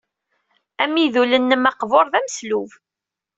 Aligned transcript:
Amidul-nnem 0.83 1.63
aqbur 1.69 2.05
d 2.11 2.13
ameslub. 2.19 2.69